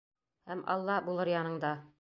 Һәм 0.51 0.63
Аллаһ 0.77 0.99
булыр 1.11 1.35
яныңда. 1.37 1.79